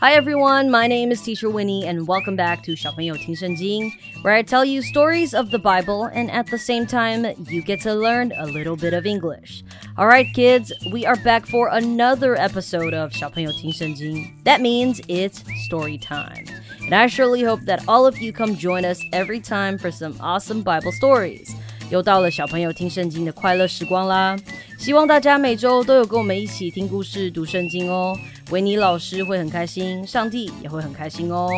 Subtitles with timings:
[0.00, 3.90] Hi everyone, my name is Teacher Winnie and welcome back to 小朋友听圣经,
[4.22, 7.82] where I tell you stories of the Bible and at the same time you get
[7.82, 9.62] to learn a little bit of English.
[9.96, 14.30] All right kids, we are back for another episode of 小朋友听圣经.
[14.44, 16.46] That means it's story time.
[16.88, 20.14] And I surely hope that all of you come join us every time for some
[20.20, 21.48] awesome Bible stories.
[21.90, 24.36] 又到了小朋友听圣经的快乐时光啦！
[24.78, 28.18] 希望大家每周都有跟我们一起听故事、读圣经哦。
[28.49, 31.49] 维尼老师会很开心，上帝也会很开心哦。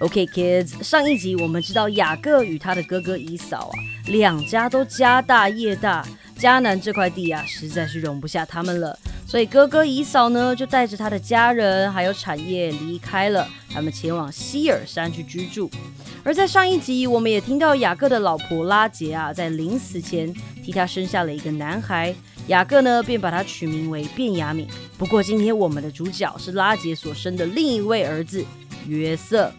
[0.00, 3.76] OK kids，上一集我们知道雅各与他的哥哥以扫啊，
[4.06, 6.06] 两家都家大业大，
[6.38, 8.98] 迦南这块地啊实在是容不下他们了，
[9.30, 15.70] 所以哥哥以扫呢就带着他的家人还有产业离开了，他们前往西珥山去居住。
[16.24, 22.12] 而在上一集，我们也听到雅各的老婆拉结啊，在临死前替他生下了一个男孩，
[22.48, 24.66] 雅各呢便把他取名为便雅悯。
[24.98, 28.44] 不过今天我们的主角是拉结所生的另一位儿子
[28.88, 29.52] 约瑟。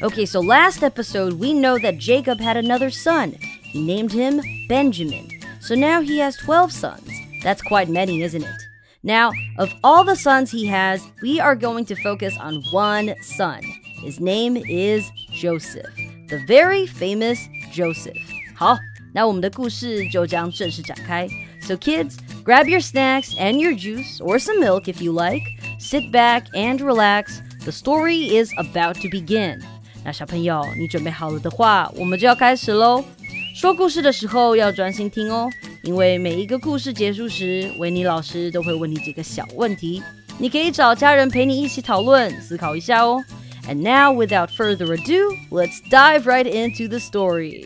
[0.00, 3.34] Okay, so last episode we know that Jacob had another son.
[3.62, 5.28] He named him Benjamin.
[5.60, 7.19] So now he has 12 sons.
[7.43, 8.61] That's quite many, isn't it?
[9.03, 13.61] Now, of all the sons he has, we are going to focus on one son.
[14.03, 15.93] His name is Joseph,
[16.27, 17.39] the very famous
[17.71, 18.17] Joseph.
[18.55, 18.77] 好，
[19.13, 21.27] 那我们的故事就将正式展开。
[21.61, 25.43] So kids, grab your snacks and your juice or some milk if you like.
[25.79, 27.41] Sit back and relax.
[27.63, 29.61] The story is about to begin.
[30.03, 33.03] 那小朋友，你准备好了的话，我们就要开始喽。
[33.55, 35.49] 说故事的时候要专心听哦，
[35.83, 40.01] 因为每一个故事结束时，维尼老师都会问你几个小问题，
[40.37, 43.23] 你可以找家人陪你一起讨论、思考一下哦。
[43.67, 47.65] and now, without further ado, let's dive right into the story.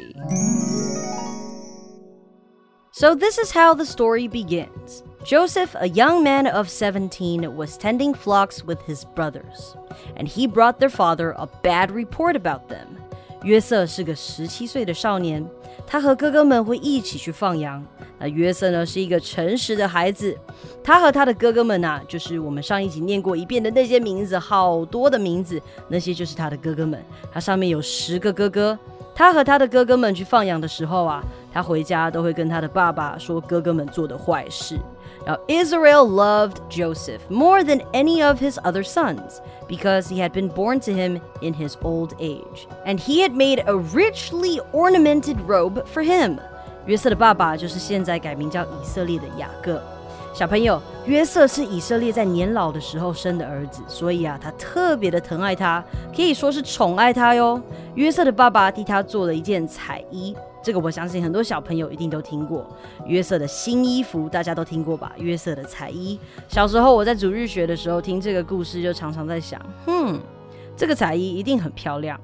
[2.92, 5.04] So, this is how the story begins.
[5.26, 9.76] Joseph, a young man of 17, was tending flocks with his brothers,
[10.16, 12.88] and he brought their father a bad report about them.
[13.44, 15.46] 约瑟是个十七岁的少年，
[15.87, 17.85] 他和哥哥们会一起去放羊。
[18.19, 20.37] 那约瑟呢是一个诚实的孩子，
[20.83, 27.03] 他和他的哥哥们呐，就是我们上一集念过一遍的那些名字，好多的名字，那些就是他的哥哥们。
[27.33, 28.79] 他上面有十个哥哥，
[29.15, 34.79] 他和他的哥哥们去放羊的时候啊，他回家都会跟他的爸爸说哥哥们做的坏事。
[35.26, 40.80] Now Israel loved Joseph more than any of his other sons because he had been born
[40.82, 46.04] to him in his old age, and he had made a richly ornamented robe for
[46.04, 46.40] him.
[46.86, 49.82] 约瑟的爸爸就是现在改名叫以色列的雅各。
[50.34, 55.84] 小朋友，约瑟是以色列在年老的时候生的儿子，所以啊，他特别的疼爱他，
[56.16, 57.62] 可以说是宠爱他哟。
[57.96, 62.66] 约瑟的爸爸替他做了一件彩衣， 这个我相信很多小朋友一定都听过。
[63.06, 65.14] 约瑟的新衣服大家都听过吧？
[65.18, 66.20] 约瑟的彩衣。
[66.48, 70.20] 小时候我在主日学的时候听这个故事，就常常在想，哼，
[70.76, 72.20] 这个彩衣一定很漂亮。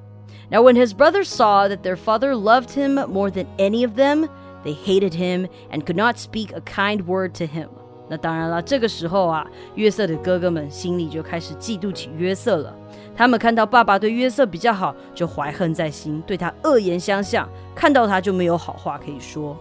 [0.50, 4.28] Now when his brothers saw that their father loved him more than any of them,
[4.64, 7.70] they hated him and could not speak a kind word to him.
[8.11, 12.75] 那当然了，这个时候啊，约瑟的哥哥们心里就开始嫉妒起约瑟了。
[13.17, 19.57] 他们看到爸爸对约瑟比较好，就怀恨在心，对他恶言相向，看到他就没有好话可以说。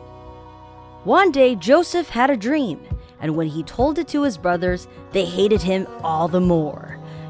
[1.05, 2.77] One day Joseph had a dream,
[3.21, 6.79] and when he told it to his brothers, they hated him all the more.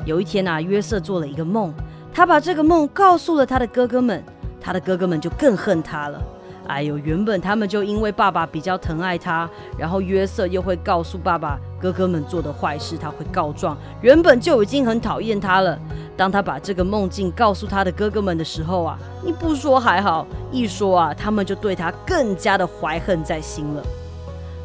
[0.06, 1.74] 有一天啊，约瑟做了一个梦，
[2.14, 4.24] 他把这个梦告诉了他的哥哥们，
[4.62, 6.24] 他的哥哥们就更恨他了。
[6.69, 15.79] 哎呦，原本他们就因为爸爸比较疼爱他，然后约瑟又会告诉爸爸哥哥们做的坏事，他会告状，原本就已经很讨厌他了。
[16.17, 23.83] 当他把这个梦境告诉他的哥哥们的时候啊，你不说还好，一说啊，他们就对他更加的怀恨在心了。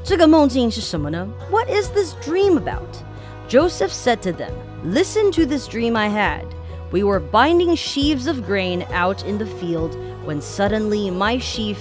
[0.04, 1.28] 这个梦境是什么呢？
[1.52, 3.04] What is this dream about?
[3.50, 4.52] Joseph said to them,
[4.86, 6.46] "Listen to this dream I had.
[6.92, 9.92] We were binding sheaves of grain out in the field
[10.26, 11.78] when suddenly my sheaf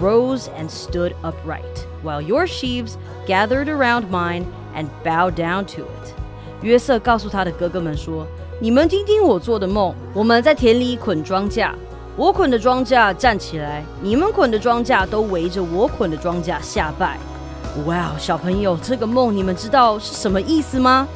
[0.00, 2.96] rose and stood upright, while your sheaves
[3.26, 4.44] gathered around mine
[4.74, 6.14] and bowed down to it.
[6.62, 9.94] 约瑟告诉他的哥哥们说：“你们听听我做的梦。
[10.14, 11.70] 我们在田里捆庄稼，
[12.16, 17.18] 我捆的庄稼站起来，你们捆的庄稼都围着我捆的庄稼下拜。
[17.84, 21.06] 哇，小朋友，这个梦你们知道是什么意思吗？”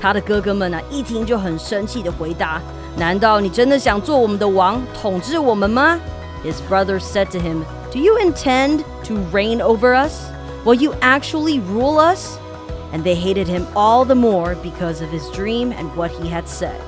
[0.00, 5.98] 他的哥哥们啊，一听就很生气的回答：“难道你真的想做我们的王，统治我们吗？”
[6.44, 7.62] His brothers said to him.
[7.92, 10.30] Do you intend to reign over us?
[10.64, 12.38] Will you actually rule us?
[12.94, 16.46] and they hated him all the more because of his dream and what he had
[16.46, 16.80] said.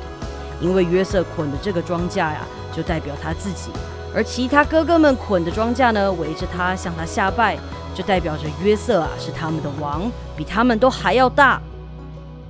[0.61, 3.71] 因为约瑟捆的这个庄稼呀，就代表他自己；
[4.15, 7.59] 而其他哥哥们捆的庄稼呢，围着他向他下拜，
[7.93, 11.61] 就代表着约瑟啊是他们的王，比他们都还要大。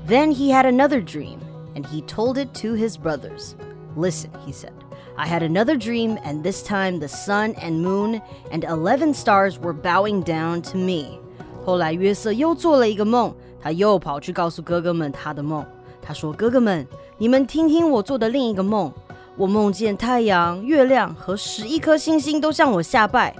[0.06, 1.38] Then he had another dream,
[1.75, 3.55] and he told it to his brothers.
[3.96, 4.80] Listen, he said.
[5.20, 8.20] I had another dream, and this time the sun and moon
[8.50, 11.19] and eleven stars were bowing down to me.
[11.64, 15.64] 后来约瑟又做了一个梦，他又跑去告诉哥哥们他的梦。
[16.02, 16.87] 他说：“哥哥们，
[17.19, 18.93] 你们听听我做的另一个梦。
[19.37, 23.34] 我梦见太阳、月亮和十一颗星星都向我下拜。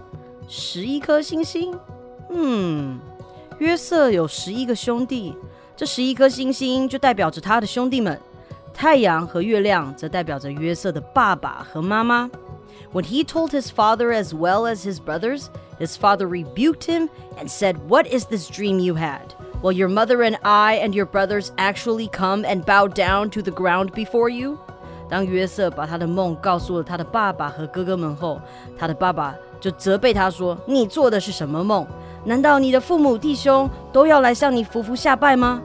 [0.49, 1.73] 十一颗星星？
[2.31, 2.99] 嗯，
[3.59, 5.37] 约瑟有十一个兄弟，
[5.77, 8.19] 这十一颗星星就代表着他的兄弟们。”
[8.75, 12.31] 太阳和月亮则代表着约瑟的爸爸和妈妈。
[12.93, 15.47] When he told his father as well as his brothers,
[15.79, 19.35] his father rebuked him and said, What is this dream you had?
[19.62, 23.50] Will your mother and I and your brothers actually come and bow down to the
[23.50, 24.59] ground before you?
[25.09, 28.41] 当约瑟把他的梦告诉了他的爸爸和哥哥们后，
[28.79, 31.87] 他的爸爸就责备他说：“你做的是什么梦？
[32.25, 35.61] 难道你的父母弟兄都要来向你匍匐下拜吗？”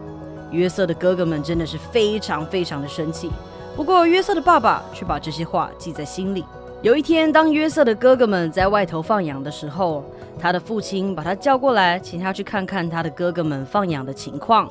[0.56, 3.30] 约瑟的哥哥们真的是非常非常的生气，
[3.76, 6.44] 不过约瑟的爸爸却把这些话记在心里。
[6.82, 10.04] 有一天，当约瑟的哥哥们在外头放羊的时候，
[10.38, 14.70] 他的父亲把他叫过来，请他去看看他的哥哥们放羊的情况。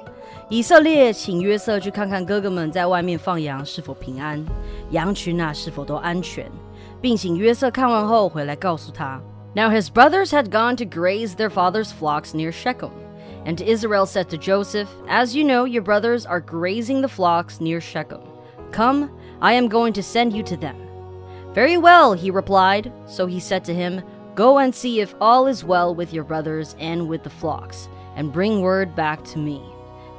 [0.50, 4.44] 以色列请约瑟去看看哥哥们在外面放羊是否平安，
[4.92, 6.46] 羊群啊是否都安全，
[7.02, 9.20] 并请约瑟看完后回来告诉他。
[9.56, 12.90] Now his brothers had gone to graze their father's flocks near Shechem.
[13.45, 17.81] And Israel said to Joseph, As you know, your brothers are grazing the flocks near
[17.81, 18.21] Shechem.
[18.71, 19.11] Come,
[19.41, 20.77] I am going to send you to them.
[21.55, 22.93] Very well, he replied.
[23.07, 24.03] So he said to him,
[24.35, 28.33] Go and see if all is well with your brothers and with the flocks, and
[28.33, 29.61] bring word back to me.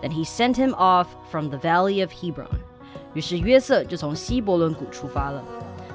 [0.02, 2.60] Then he sent him off from the valley of Hebron.
[3.14, 5.44] 于是约瑟就从希伯伦谷出发了。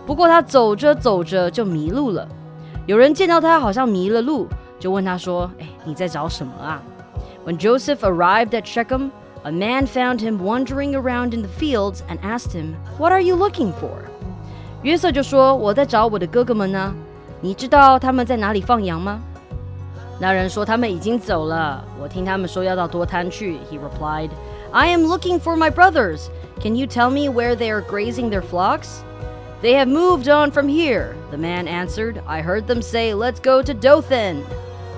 [0.06, 2.28] 不过他走着走着就迷路了。
[2.86, 4.46] 有人见到他好像迷了路，
[4.78, 6.80] 就问他说：“哎，你在找什么啊？”
[7.44, 9.10] When Joseph arrived at Shechem,
[9.44, 13.36] a man found him wandering around in the fields and asked him, What are you
[13.36, 14.10] looking for?
[14.82, 16.94] 约瑟就说：“我在找我的哥哥们呢。
[17.40, 19.20] 你知道他们在哪里放羊吗？”
[20.18, 21.84] 那人说：“他们已经走了。
[22.00, 24.30] 我听他们说要到多滩去。” He replied,
[24.72, 26.28] "I am looking for my brothers.
[26.60, 29.02] Can you tell me where they are grazing their flocks?"
[29.62, 32.20] They have moved on from here, the man answered.
[32.26, 34.44] I heard them say, Let's go to Dothan.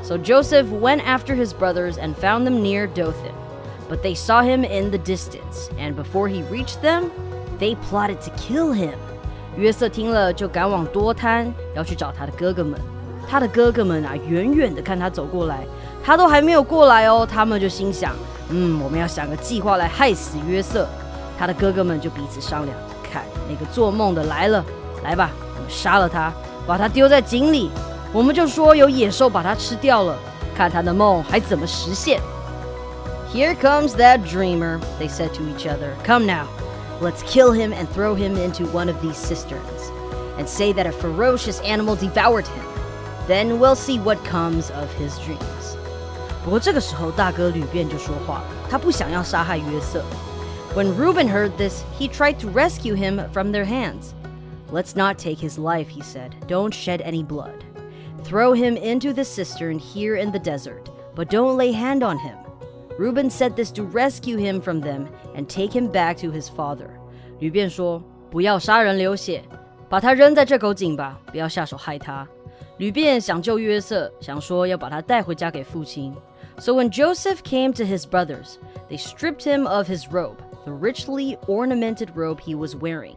[0.03, 3.35] So Joseph went after his brothers and found them near Dothan.
[3.89, 7.11] But they saw him in the distance, and before he reached them,
[7.59, 8.95] they plotted to kill him.
[9.57, 12.79] 约瑟听了，就赶往多滩，要去找他的哥哥们。
[13.29, 15.67] 他的哥哥们啊，远远的看他走过来，
[16.05, 18.15] 他都还没有过来哦，他们就心想：
[18.51, 20.87] 嗯，我们要想个计划来害死约瑟。
[21.39, 24.65] 他的哥哥们就彼此商量：看，那个做梦的来了，
[25.03, 26.33] 来吧，我们杀了他，
[26.67, 27.71] 把他丢在井里。
[28.13, 30.19] 我们就说有野兽把它吃掉了，
[30.57, 32.21] 看他的梦还怎么实现。
[33.33, 35.93] Here comes that dreamer, they said to each other.
[36.05, 36.47] Come now,
[37.03, 39.91] let's kill him and throw him into one of these cisterns,
[40.39, 42.65] and say that a ferocious animal devoured him.
[43.27, 45.77] Then we'll see what comes of his dreams.
[46.43, 50.03] 不过这个时候，大哥吕便就说话了，他不想要杀害约瑟。
[50.75, 54.15] When Reuben heard this, he tried to rescue him from their hands.
[54.73, 56.33] Let's not take his life, he said.
[56.47, 57.65] Don't shed any blood.
[58.25, 62.37] Throw him into the cistern here in the desert, but don't lay hand on him.
[62.99, 66.91] Reuben said this to rescue him from them and take him back to his father.
[67.41, 69.43] 吕便说：“不要杀人流血，
[69.89, 72.27] 把他扔在这口井吧，不要下手害他。”
[72.79, 76.15] 吕便想救约瑟，想说要把他带回家给父亲。
[76.59, 78.57] So when Joseph came to his brothers,
[78.89, 83.15] they stripped him of his robe, the richly ornamented robe he was wearing,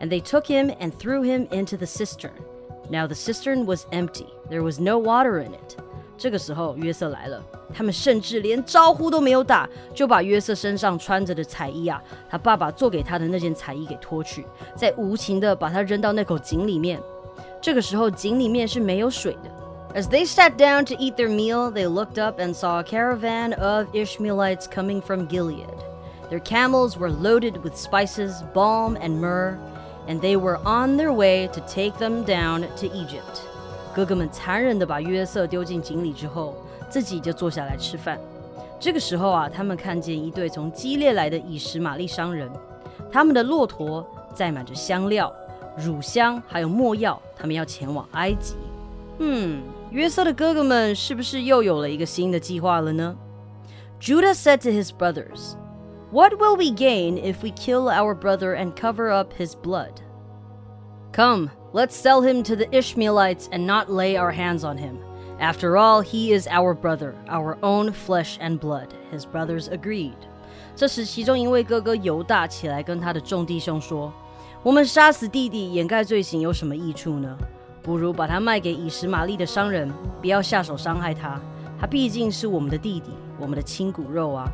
[0.00, 2.30] and they took him and threw him into the cistern.
[2.88, 5.76] Now the cistern was empty; there was no water in it.
[6.18, 7.42] 这个时候，约瑟来了，
[7.72, 14.44] 他们甚至连招呼都没有打，就把约瑟身上穿着的彩衣啊，他爸爸做给他的那件彩衣给脱去，
[14.76, 17.00] 再无情的把他扔到那口井里面。
[17.60, 19.50] 这个时候，井里面是没有水的。
[19.94, 23.88] As they sat down to eat their meal, they looked up and saw a caravan of
[23.94, 25.66] Ishmaelites coming from Gilead.
[26.28, 29.58] Their camels were loaded with spices, balm, and myrrh
[30.07, 33.41] And they were on their way to take them down to Egypt.
[33.93, 36.53] 哥哥们残忍地把约瑟丢进井里之后，
[36.89, 38.19] 自己就坐下来吃饭。
[38.79, 42.51] 这个时候啊，他们看见一对从基列来的以实玛利商人，
[43.11, 45.33] 他们的骆驼载满着香料、
[45.77, 48.55] 乳香还有墨药，他们要前往埃及。
[49.19, 53.15] 嗯，约瑟的哥哥们是不是又有了一个新的计划了呢
[54.01, 55.53] ？Judah said to his brothers,
[56.14, 60.00] What will we gain if we kill our brother and cover up his blood?
[61.12, 64.98] Come, let's sell him to the Ishmaelites and not lay our hands on him.
[65.38, 68.88] After all, he is our brother, our own flesh and blood.
[69.10, 70.16] His brothers agreed.
[70.76, 77.36] 这时，其中一位哥哥犹大起来跟他的众弟兄说：“我们杀死弟弟，掩盖罪行有什么益处呢？
[77.82, 79.90] 不如把他卖给以实玛利的商人，
[80.20, 81.40] 不要下手伤害他。
[81.78, 84.52] 他毕竟是我们的弟弟，我们的亲骨肉啊！”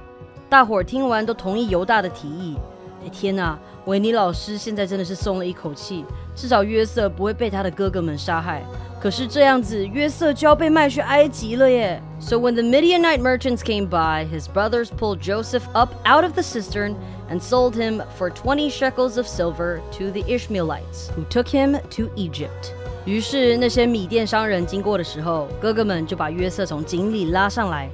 [0.51, 2.57] 大伙儿听完都同意犹大的提议。
[3.05, 3.57] 哎，天哪！
[3.85, 6.03] 维尼老师现在真的是松了一口气，
[6.35, 8.61] 至少约瑟不会被他的哥哥们杀害。
[9.01, 16.95] 可是这样子，约瑟就要被卖去埃及了耶！So when the Midianite merchants came by, his brothers pulled Joseph up out of the cistern
[17.29, 22.09] and sold him for twenty shekels of silver to the Ishmaelites, who took him to
[22.17, 22.73] Egypt.
[23.05, 27.89] 于是那些米甸商人经过的时候，哥哥们就把约瑟从井里拉上来。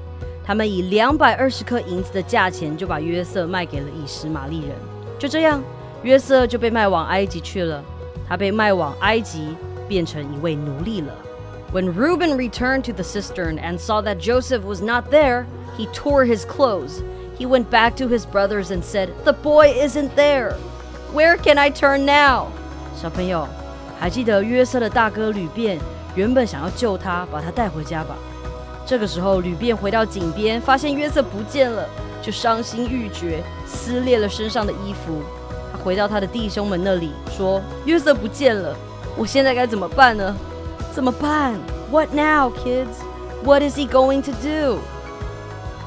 [0.46, 4.76] 他们以两百二十颗银子的价钱就把约瑟卖给了以实玛利人。
[5.18, 5.62] 就这样，
[6.02, 7.82] 约瑟就被卖往埃及去了。
[8.28, 9.56] 他被卖往埃及。
[9.88, 11.12] 变成一位奴隶了。
[11.70, 15.44] When Reuben returned to the cistern and saw that Joseph was not there,
[15.76, 17.02] he tore his clothes.
[17.38, 20.54] He went back to his brothers and said, The boy isn't there.
[21.12, 22.46] Where can I turn now?
[22.96, 23.46] 小朋友，
[24.00, 25.78] 还记得约瑟的大哥吕便
[26.14, 28.16] 原本想要救他，把他带回家吧？
[28.86, 31.88] 这个时候，吕便回到井边，发现约瑟不见了，
[32.20, 35.22] 就伤心欲绝，撕裂了身上的衣服。
[35.72, 38.76] 他回到他的弟兄们那里，说：“约瑟不见了。”
[39.16, 40.34] 我现在该怎么办呢？
[40.92, 41.54] 怎么办？
[41.90, 42.96] What now, kids?
[43.44, 44.80] What is he going to do?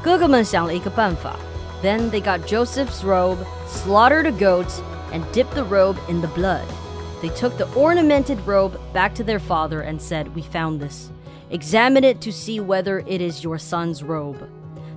[0.04, 1.36] 哥哥们想了一个办法。
[1.84, 4.68] Then they got Joseph's robe, slaughtered a goat,
[5.12, 6.66] and dipped the robe in the blood.
[7.22, 11.10] They took the ornamented robe back to their father and said, We found this.
[11.50, 14.38] Examine it to see whether it is your son's robe.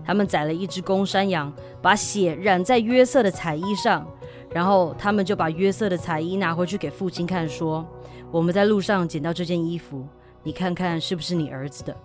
[0.06, 4.06] 他们宰了一只公山羊，把血染在约瑟的彩衣上，
[4.50, 7.86] 然后他们就把约瑟的彩衣拿回去给父亲看，说。
[8.30, 10.06] 我们在路上捡到这件衣服，
[10.42, 11.96] 你看看是不是你儿子的？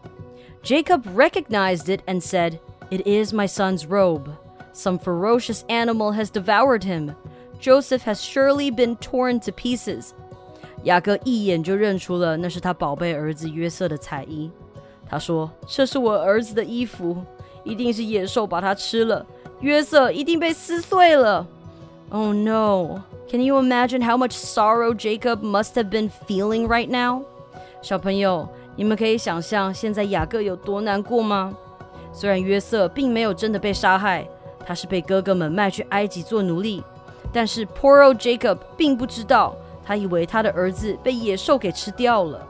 [0.64, 4.30] Jacob recognized it and said, It is my son's robe.
[4.74, 7.16] Some ferocious animal has devoured him.
[7.60, 10.14] Joseph has surely been torn to pieces.
[10.85, 14.51] 雅各一眼就认出了那是他宝贝儿子约瑟的彩衣。
[15.09, 17.17] 他说：“这是我儿子的衣服，
[17.65, 19.25] 一定是野兽把它吃了。
[19.61, 21.47] 约瑟一定被撕碎了。”
[22.11, 23.01] Oh no!
[23.29, 27.23] Can you imagine how much sorrow Jacob must have been feeling right now?
[27.83, 31.55] 小朋友，你们可以想象现在雅各有多难过吗？
[32.13, 34.27] 虽然约瑟并没有真的被杀害，
[34.65, 36.83] 他是被哥哥们卖去埃及做奴隶，
[37.33, 39.55] 但是 poor old Jacob 并不知道，
[39.88, 42.48] 他以为他的儿子被野兽给吃掉了。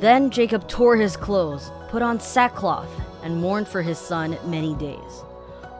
[0.00, 2.90] Then Jacob tore his clothes, put on sackcloth,
[3.24, 5.22] and mourned for his son many days.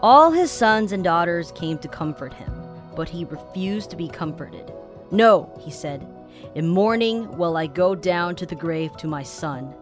[0.01, 2.53] All his sons and daughters came to comfort him
[2.97, 4.73] but he refused to be comforted.
[5.11, 6.07] No, he said,
[6.55, 9.75] in mourning will I go down to the grave to my son.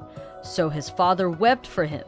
[0.43, 2.05] So his father wept for him.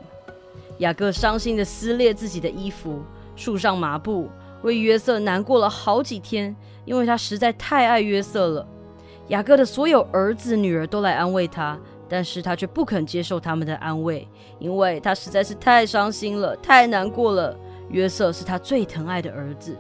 [0.79, 3.03] 雅各伤心地撕裂自己的衣服，
[3.37, 4.29] 束上麻布，
[4.63, 8.67] 为约瑟难过了好几天，因为他实在太爱约瑟了。
[9.29, 17.57] 雅各的所有儿子、女儿都来安慰他，但是他却不肯接受他们的安慰，因为他实在是太伤心了，太难过了。
[17.91, 19.77] 约瑟是他最疼爱的儿子。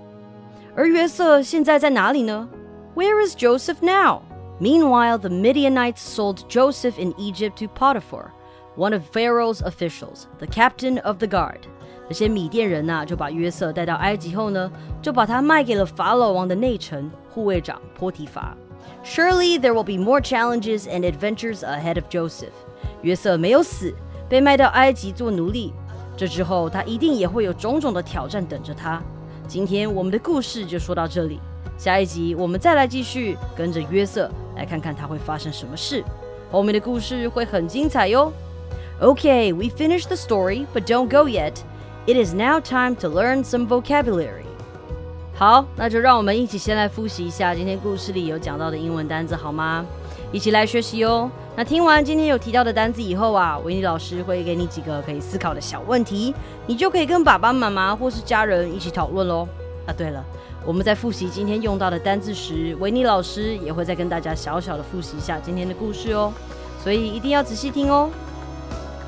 [0.76, 2.48] 而约瑟现在在哪里呢？
[2.94, 4.22] Where is Joseph now?
[4.60, 8.30] Meanwhile, the Midianites sold Joseph in Egypt to Potiphar,
[8.76, 11.60] one of Pharaoh's officials, the captain of the guard.
[12.08, 14.70] 这些米甸人呐、啊，就把约瑟带到埃及后呢，
[15.02, 18.56] 就把他卖给了法老王的内臣护卫长波提乏。
[19.04, 22.52] Surely there will be more challenges and adventures ahead of Joseph.
[23.02, 23.94] 约瑟没有死，
[24.28, 25.72] 被卖到埃及做奴隶。
[26.16, 29.02] 这之后，他一定也会有种种的挑战等着他。
[29.46, 31.38] 今天我们的故事就说到这里，
[31.76, 36.02] 下一集我们再来继续跟着约瑟来看看他会发生什么事，
[36.50, 38.32] 后面的故事会很精彩哟。
[39.00, 41.56] Okay, we finished the story, but don't go yet.
[42.06, 44.44] It is now time to learn some vocabulary.
[45.39, 49.85] 好，那就让我们一起先来复习一下今天故事里有讲到的英文单词，好吗？
[50.33, 51.31] 一起来学习哦。
[51.55, 56.35] 那听完今天有提到的单词以后啊，维尼老师会给你几个可以思考的小问题，
[56.67, 59.47] 你就可以跟爸爸妈妈或是家人一起讨论喽。
[59.85, 60.21] 啊，对了，
[60.65, 66.33] 我们在复习今天用到的单字时，维尼老师也会再跟大家小小的复习一下今天的故事哦，
[66.83, 68.09] 所以一定要仔细听哦。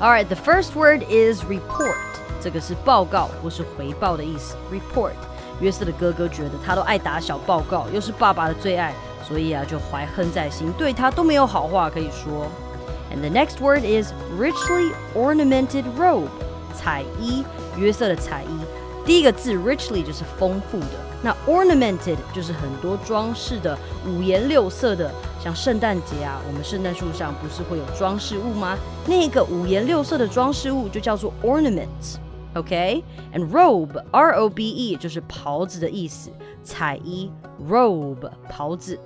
[0.00, 1.94] All right, the first word is report，
[2.40, 4.56] 这个是报告或是回报的意思。
[4.72, 5.12] Report，
[5.60, 8.92] 约瑟的哥哥觉得他都爱打小报告，又是爸爸的最爱。
[9.26, 12.46] 所以啊，就怀恨在心，对他都没有好话可以说。
[13.14, 16.26] And the next word is richly ornamented robe，
[16.74, 17.44] 彩衣，
[17.78, 25.08] 约瑟的彩衣，第一个字 richly 就是丰富的，那 ornamented 就是很多装饰的，五颜六色的，
[25.42, 28.76] 像圣诞节啊，我们圣诞树上不是会有装饰物吗？
[29.06, 31.86] 那个五颜六色的装饰物就叫做 ornament。
[32.54, 33.50] OK，and、okay?
[33.50, 36.30] robe，r robe 就是袍子的意思，
[36.62, 37.30] 彩衣
[37.68, 38.98] robe 袍子。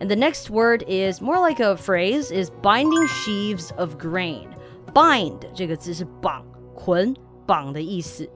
[0.00, 4.48] And the next word is more like a phrase is binding sheaves of grain.
[4.94, 6.44] Bind 这个字是绑、
[6.74, 7.14] 捆、
[7.46, 8.28] 绑的意思。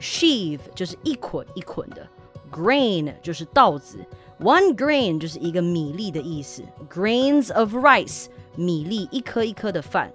[0.00, 2.06] Sheave 就是一捆一捆的
[2.50, 3.98] ，grain 就是稻子
[4.40, 8.26] ，one grain 就是一个米粒的意思，grains of rice
[8.56, 10.12] 米粒一颗一颗的饭。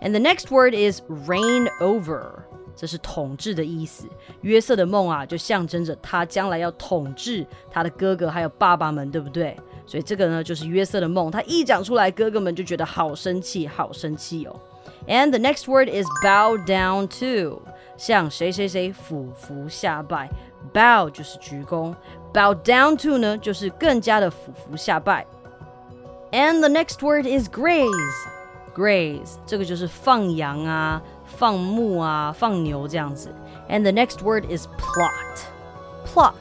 [0.00, 2.42] And the next word is reign over.
[2.80, 4.06] 这是统治的意思。
[4.40, 9.54] 约瑟的梦啊，就象征着他将来要统治他的哥哥还有爸爸们，对不对？
[9.86, 11.30] 所以这个呢，就是约瑟的梦。
[11.30, 14.56] 他一讲出来，哥哥们就觉得好生气，好生气哦。
[15.06, 17.60] And the next word is bow down to，
[17.98, 20.30] 向谁谁谁俯伏下拜。
[20.72, 21.94] Bow 就是鞠躬
[22.32, 25.26] ，bow down to 呢就是更加的俯伏下拜。
[26.32, 33.29] And the next word is graze，graze 这个就是放羊啊、放牧啊、放牛这样子。
[33.69, 36.33] And the next word is plot，plot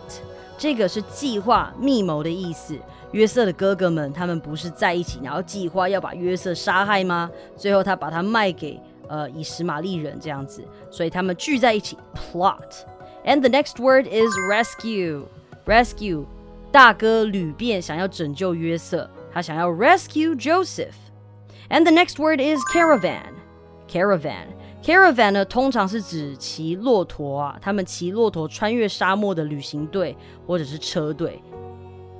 [0.58, 2.78] 这个是计划、密谋的意思。
[3.12, 7.30] 约瑟的哥哥们，他们不是在一起，然后计划要把约瑟杀害吗？
[7.56, 15.24] 最后他把他卖给呃以实玛利人这样子，所以他们聚在一起 plot。And the next word is rescue.
[15.64, 16.24] Rescue，
[16.70, 23.32] 大哥吕便想要拯救约瑟，他想要 rescue Joseph。And the next word is caravan.
[23.88, 24.48] Caravan.
[24.89, 30.17] Caravan 呢，通常是指骑骆驼啊，他们骑骆驼穿越沙漠的旅行队
[30.48, 31.39] 或者是车队。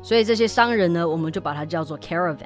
[0.04, 2.38] 所以这些商人呢，我们就把它叫做 caravan。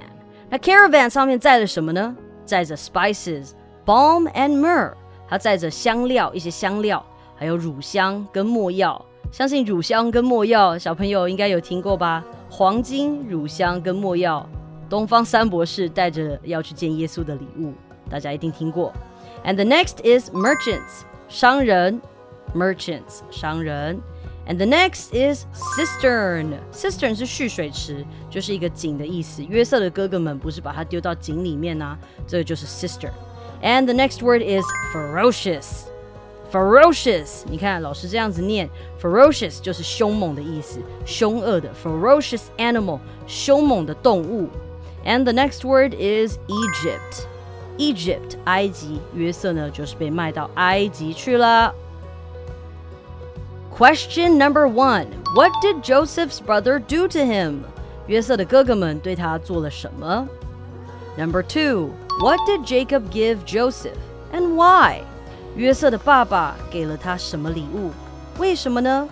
[0.50, 2.16] 那 caravan 上面载了什么呢？
[2.46, 3.50] 载着 spices,
[3.86, 4.94] balm and myrrh，
[5.28, 9.06] 它载着香料，一些香料，还有乳香跟没药。
[9.30, 12.24] 相信乳香跟没药，小朋友应该有听过吧？
[12.50, 14.48] 黄金、乳香跟没药，
[14.90, 17.74] 东方三博士带着要去见耶稣的礼物，
[18.10, 18.94] 大家一定听过。
[19.45, 22.01] And the next is merchants，商人，
[22.55, 24.01] merchants，商人。
[24.47, 26.55] And the next is cistern.
[26.73, 29.45] Cistern 是蓄水池，就是一个井的意思。
[29.45, 34.65] 约瑟的哥哥们不是把它丢到井里面啊，这个就是 cistern。And the next word is
[34.95, 35.85] ferocious.
[36.51, 44.49] Ferocious，你看老师这样子念，ferocious 就是凶猛的意思，凶恶的 ferocious animal，凶猛的动物。
[45.05, 47.27] And the next word is Egypt.
[47.79, 51.73] Egypt，埃及，约瑟呢就是被卖到埃及去了。
[53.77, 57.61] Question number one What did Joseph's brother do to him?
[58.09, 60.27] 约瑟的哥哥们对他做了什么？
[61.17, 63.99] Number two What did Jacob give Joseph
[64.33, 65.03] and why?
[65.55, 67.93] 约瑟的爸爸给了他什么礼物？
[68.39, 69.09] 为什么呢？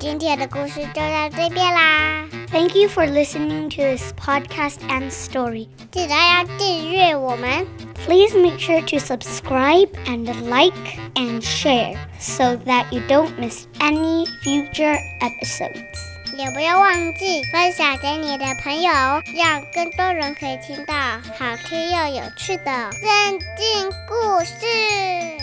[0.00, 2.26] 今天的故事就到这边啦。
[2.48, 5.68] Thank you for listening to this podcast and story.
[5.90, 7.66] 记得要订阅我们。
[8.06, 14.98] Please make sure to subscribe and like and share so that you don't miss any future
[15.20, 16.12] episodes.
[16.36, 18.90] 也不要忘记分享给你的朋友，
[19.36, 20.94] 让更多人可以听到
[21.38, 25.37] 好听又有趣的圣经故事。